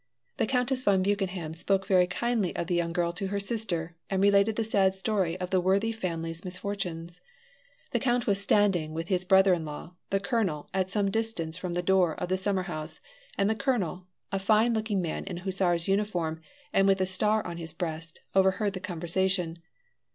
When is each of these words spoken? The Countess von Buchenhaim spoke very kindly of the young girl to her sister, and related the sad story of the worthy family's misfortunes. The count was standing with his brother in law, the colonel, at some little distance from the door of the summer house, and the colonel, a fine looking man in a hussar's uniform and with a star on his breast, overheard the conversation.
The 0.37 0.47
Countess 0.47 0.81
von 0.81 1.03
Buchenhaim 1.03 1.53
spoke 1.53 1.85
very 1.85 2.07
kindly 2.07 2.55
of 2.55 2.65
the 2.65 2.73
young 2.73 2.91
girl 2.91 3.11
to 3.13 3.27
her 3.27 3.39
sister, 3.39 3.95
and 4.09 4.19
related 4.19 4.55
the 4.55 4.63
sad 4.63 4.95
story 4.95 5.39
of 5.39 5.51
the 5.51 5.61
worthy 5.61 5.91
family's 5.91 6.43
misfortunes. 6.43 7.21
The 7.91 7.99
count 7.99 8.25
was 8.25 8.41
standing 8.41 8.95
with 8.95 9.09
his 9.09 9.23
brother 9.25 9.53
in 9.53 9.63
law, 9.63 9.93
the 10.09 10.19
colonel, 10.19 10.71
at 10.73 10.89
some 10.89 11.05
little 11.05 11.21
distance 11.21 11.55
from 11.55 11.75
the 11.75 11.83
door 11.83 12.15
of 12.15 12.29
the 12.29 12.37
summer 12.37 12.63
house, 12.63 12.99
and 13.37 13.47
the 13.47 13.53
colonel, 13.53 14.07
a 14.31 14.39
fine 14.39 14.73
looking 14.73 15.03
man 15.03 15.23
in 15.25 15.37
a 15.37 15.41
hussar's 15.41 15.87
uniform 15.87 16.41
and 16.73 16.87
with 16.87 16.99
a 16.99 17.05
star 17.05 17.45
on 17.45 17.57
his 17.57 17.71
breast, 17.71 18.21
overheard 18.33 18.73
the 18.73 18.79
conversation. 18.79 19.59